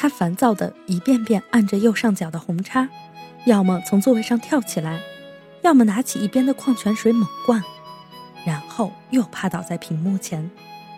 [0.00, 2.88] 他烦躁的一遍遍按着右上角的红叉，
[3.44, 4.98] 要么从座位上跳起来，
[5.60, 7.62] 要么拿起一边的矿泉水猛灌，
[8.46, 10.50] 然后又趴倒在屏幕前，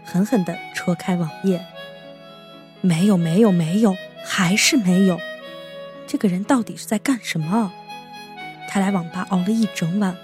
[0.05, 1.61] 狠狠地戳开网页。
[2.81, 5.19] 没有，没有，没有，还是没有。
[6.07, 7.73] 这个人到底是在干什么？
[8.69, 10.17] 他来网吧熬了一整晚，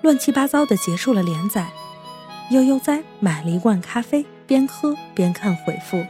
[0.00, 1.68] 乱七八糟的结束了连载，
[2.48, 6.02] 悠悠哉买了一罐咖啡，边喝边看回复。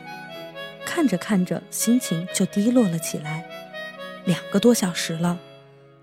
[0.95, 3.45] 看着看着，心情就低落了起来。
[4.27, 5.37] 两个多小时了，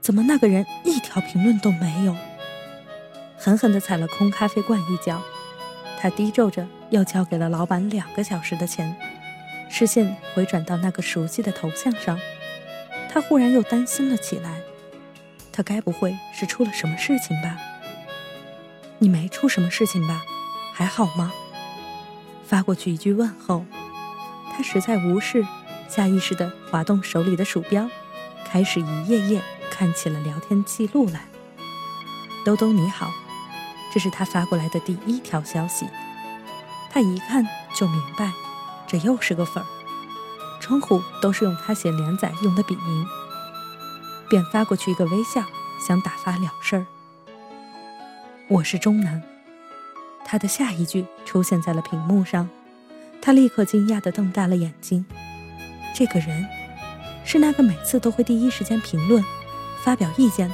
[0.01, 2.13] 怎么那个人一条评论都没有？
[3.37, 5.21] 狠狠地踩了空咖啡罐一脚，
[5.97, 8.93] 他低皱着，又交给了老板两个小时的钱。
[9.69, 12.19] 视线回转到那个熟悉的头像上，
[13.09, 14.59] 他忽然又担心了起来。
[15.53, 17.57] 他该不会是出了什么事情吧？
[18.99, 20.21] 你没出什么事情吧？
[20.73, 21.31] 还好吗？
[22.45, 23.65] 发过去一句问候。
[24.61, 25.43] 他实在无事，
[25.89, 27.89] 下意识地滑动手里的鼠标，
[28.45, 31.25] 开始一页页看起了聊天记录来。
[32.45, 33.09] 兜兜你好，
[33.91, 35.87] 这是他发过来的第一条消息。
[36.91, 38.31] 他一看就明白，
[38.85, 39.65] 这又是个粉儿。
[40.59, 43.07] 称呼都是用他写连载用的笔名，
[44.29, 45.43] 便发过去一个微笑，
[45.83, 46.85] 想打发了事儿。
[48.47, 49.23] 我是中南。
[50.23, 52.47] 他的下一句出现在了屏幕上。
[53.21, 55.05] 他立刻惊讶地瞪大了眼睛。
[55.93, 56.47] 这个人，
[57.23, 59.23] 是那个每次都会第一时间评论、
[59.83, 60.51] 发表意见，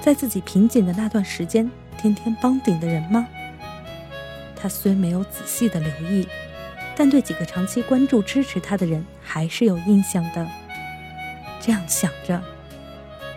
[0.00, 3.26] 在自己瓶颈的那段时间天天帮顶的人吗？
[4.60, 6.26] 他虽没有仔细的留意，
[6.96, 10.44] 但对几个长期关注支持他的人还是有印象的。
[11.60, 12.42] 这样想着，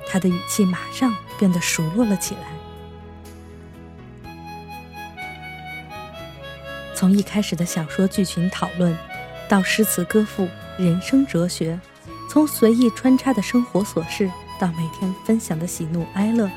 [0.07, 2.60] 他的语气马上变得熟络了起来。
[7.01, 8.95] 从一开始的小说剧情讨论，
[9.50, 10.47] 到诗词歌赋、
[10.78, 11.79] 人生哲学，
[12.29, 14.29] 从随意穿插的生活琐事
[14.59, 16.47] 到每天分享的喜怒哀乐，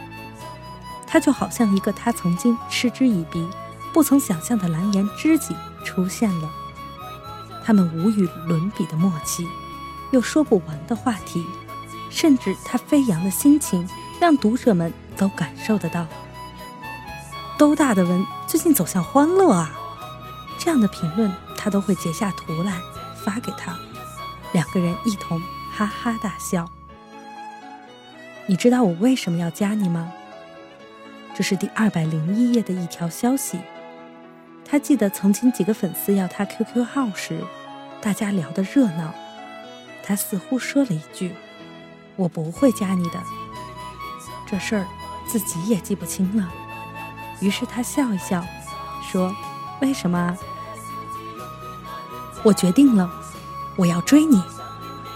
[1.06, 3.48] 他就好像一个他曾经嗤之以鼻、
[3.94, 6.50] 不曾想象的蓝颜知己出现了。
[7.64, 9.48] 他们无与伦比的默契，
[10.10, 11.42] 又说不完的话题，
[12.10, 13.88] 甚至他飞扬的心情，
[14.20, 16.06] 让读者们都感受得到。
[17.56, 19.80] 都大的文最近走向欢乐啊！
[20.64, 22.80] 这样的评论，他都会截下图来
[23.22, 23.76] 发给他，
[24.54, 25.38] 两个人一同
[25.70, 26.66] 哈哈大笑。
[28.46, 30.10] 你知道我为什么要加你吗？
[31.34, 33.60] 这是第二百零一页的一条消息。
[34.64, 37.44] 他记得曾经几个粉丝要他 QQ 号时，
[38.00, 39.12] 大家聊得热闹，
[40.02, 41.34] 他似乎说了一句
[42.16, 43.22] ：“我不会加你的。”
[44.48, 44.86] 这事儿
[45.26, 46.50] 自己也记不清了。
[47.40, 48.42] 于是他笑一笑，
[49.12, 49.30] 说
[49.82, 50.34] ：“为什么？”
[52.44, 53.10] 我决定了，
[53.74, 54.40] 我要追你。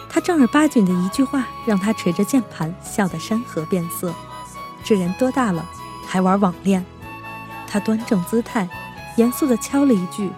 [0.08, 4.12] 他正儿八经的一句话，让他捶着键盘笑得山河变色。
[4.82, 5.64] 这人多大了，
[6.06, 6.84] 还玩网恋？
[7.68, 8.66] 他端正姿态，
[9.16, 10.30] 严肃地敲了一句：“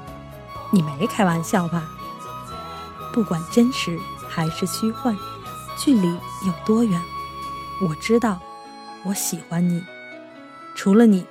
[0.72, 1.88] 你没开玩笑吧？”
[3.14, 3.96] 不管真实
[4.28, 5.16] 还是虚幻，
[5.78, 7.00] 距离有多远，
[7.88, 8.40] 我知道，
[9.04, 9.80] 我喜欢你。
[10.74, 11.24] 除了你，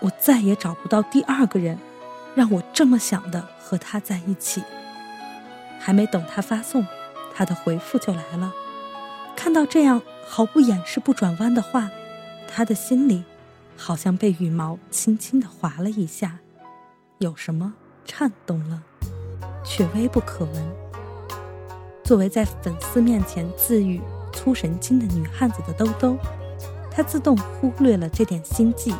[0.00, 1.78] 我再也找不到第二个人，
[2.34, 4.62] 让我这么想的和他在一起。
[5.84, 6.86] 还没等他发送，
[7.34, 8.52] 他的回复就来了。
[9.34, 11.90] 看到这样毫不掩饰、不转弯的话，
[12.46, 13.24] 他的心里
[13.76, 16.38] 好像被羽毛轻轻地划了一下，
[17.18, 18.80] 有什么颤动了，
[19.64, 20.72] 却微不可闻。
[22.04, 24.00] 作为在粉丝面前自诩
[24.32, 26.16] 粗神经的女汉子的兜兜，
[26.92, 28.94] 她自动忽略了这点心计，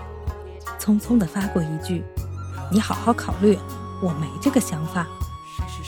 [0.80, 2.02] 匆匆地发过一句
[2.72, 3.56] ：“你好好考虑，
[4.02, 5.06] 我没这个想法。”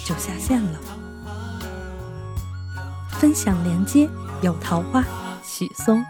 [0.04, 0.80] 就下线了。
[3.18, 4.08] 分享连接
[4.42, 5.04] 有桃花，
[5.42, 6.04] 许嵩。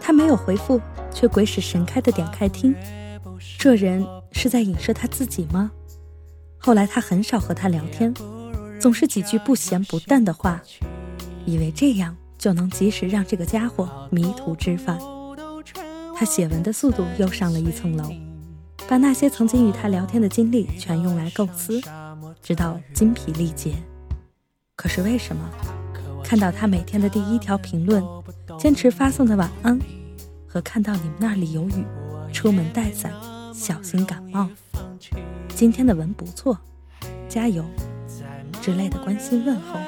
[0.00, 0.80] 他没有回复，
[1.12, 2.74] 却鬼使神开的点开听。
[3.58, 5.70] 这人是在影射他自己吗？
[6.58, 8.12] 后来他很少和他聊天，
[8.80, 10.60] 总是几句不咸不淡的话，
[11.46, 14.98] 以为这样就能及时让这个家伙迷途知返。
[16.14, 18.12] 他写文的速度又上了一层楼，
[18.88, 21.80] 把那些曾经与他聊天的经历全用来构思。
[22.42, 23.72] 直到精疲力竭，
[24.74, 25.48] 可是为什么
[26.24, 28.02] 看到他每天的第一条评论，
[28.58, 29.78] 坚持发送的晚安，
[30.48, 31.84] 和看到你们那里有雨，
[32.32, 33.12] 出门带伞，
[33.54, 34.50] 小心感冒，
[35.54, 36.58] 今天的文不错，
[37.28, 37.64] 加油
[38.60, 39.78] 之类的关心问候，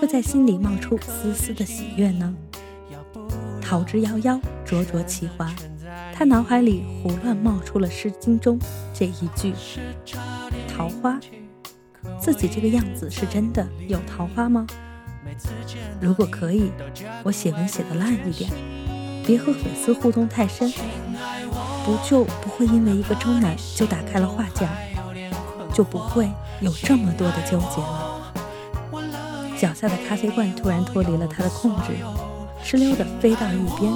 [0.00, 2.34] 会在心里冒出丝丝的喜悦呢？
[3.62, 5.54] 桃之夭夭，灼灼其华，
[6.12, 8.58] 他脑海里胡乱冒出了《诗经》中
[8.92, 9.54] 这一句：
[10.68, 11.20] 桃花。
[12.20, 14.66] 自己这个样子是真的有桃花吗？
[16.00, 16.70] 如果可以，
[17.22, 18.50] 我写文写的烂一点，
[19.26, 20.72] 别和粉丝互动太深，
[21.84, 24.68] 不就不会因为一个周南就打开了画架，
[25.74, 26.30] 就不会
[26.60, 28.32] 有这么多的纠结了。
[29.58, 31.92] 脚下的咖啡罐突然脱离了他的控制，
[32.62, 33.92] 哧溜的飞到一边，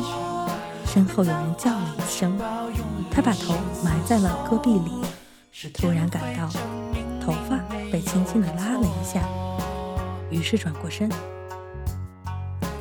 [0.87, 2.37] 身后有人叫了一声，
[3.11, 3.55] 他把头
[3.85, 4.91] 埋在了戈壁里，
[5.75, 6.49] 突然感到
[7.21, 7.60] 头发
[7.91, 9.21] 被轻轻的拉了一下，
[10.31, 11.11] 于是转过身。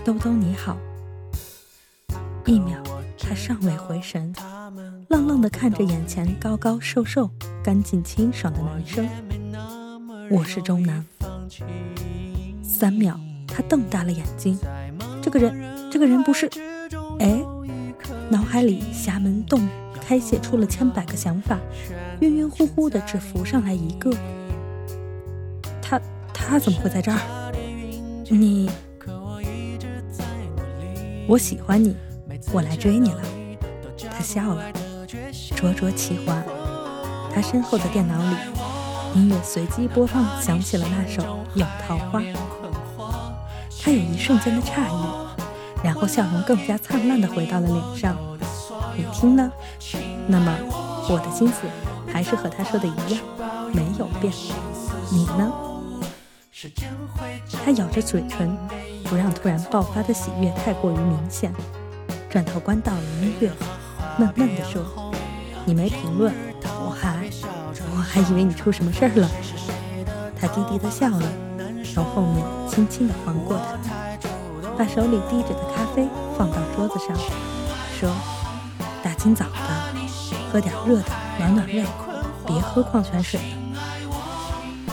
[0.06, 0.78] 兜兜你好，
[2.46, 2.78] 一秒，
[3.18, 4.34] 他尚未回神，
[5.10, 7.30] 愣愣的看着眼前高高瘦瘦、
[7.64, 9.10] 干净清爽的男生。
[10.30, 11.04] 我是中南。
[12.64, 14.58] 三秒，他瞪大了眼睛，
[15.22, 16.50] 这个人，这个人不是？
[17.20, 17.44] 哎，
[18.30, 19.68] 脑海里侠门洞
[20.00, 21.58] 开泄出了千百个想法，
[22.22, 24.12] 晕晕乎乎的只浮上来一个。
[26.50, 27.51] 他，怎么会在这儿？
[28.28, 28.68] 你？
[31.28, 31.96] 我喜欢你，
[32.51, 33.22] 我来追你了。
[34.10, 34.63] 他笑了，
[35.56, 36.42] 灼灼其华。
[37.31, 38.36] 他身后的电脑里，
[39.13, 41.22] 音乐随机播放，响起了那首
[41.54, 42.19] 《有桃花》。
[43.80, 45.06] 他有一瞬间的诧异，
[45.84, 48.18] 然后笑容更加灿烂的回到了脸上。
[48.98, 49.52] 你听呢？
[50.25, 50.52] 那么
[51.12, 51.68] 我的心思
[52.12, 53.22] 还是和他说的一样，
[53.72, 54.34] 没有变。
[55.12, 55.54] 你呢？
[57.64, 58.58] 他咬着嘴唇。
[59.06, 61.52] 不让突然爆发的喜悦太过于明显，
[62.30, 63.52] 转头关掉了音乐，
[64.20, 65.12] 闷闷地说
[65.66, 66.32] ：“你没评论，
[66.86, 67.28] 我还
[67.90, 69.28] 我还以为你出什么事儿了。”
[70.40, 71.24] 他低低地笑了，
[71.92, 76.08] 从后面轻轻地环过他，把手里滴着的咖啡
[76.38, 77.18] 放到桌子上，
[78.00, 78.12] 说
[79.02, 79.52] ：“大清早的，
[80.52, 81.06] 喝点热的
[81.40, 81.84] 暖暖胃，
[82.46, 83.69] 别喝矿泉水了。”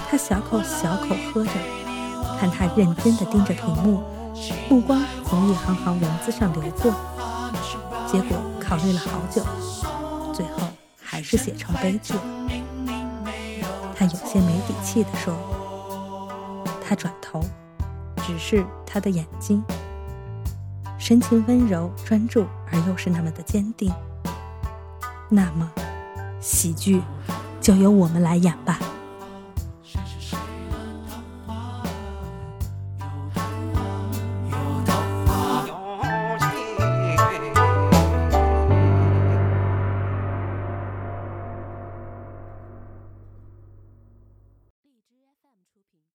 [0.08, 1.50] 他小口小口喝着。
[2.38, 4.03] 看他认真地盯着屏幕，
[4.69, 6.93] 目光从一行行文字上流过，
[8.06, 9.43] 结果考虑了好久，
[10.35, 10.69] 最后
[11.00, 12.12] 还是写成悲剧。
[13.94, 15.35] 他有些没底气地说
[16.87, 17.41] ：“他转头，
[18.19, 19.64] 只是他的眼睛，
[20.99, 23.91] 神情温柔专注，而又是那么的坚定。
[25.31, 25.73] 那么，
[26.38, 27.00] 喜剧
[27.62, 28.79] 就由我们来演吧。”